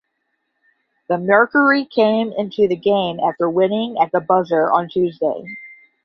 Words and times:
The 1.09 1.19
Mercury 1.19 1.85
came 1.85 2.33
into 2.33 2.67
the 2.67 2.75
game 2.75 3.19
after 3.19 3.47
winning 3.47 3.97
at 4.01 4.11
the 4.11 4.19
buzzer 4.19 4.71
on 4.71 4.89
Tuesday. 4.89 5.43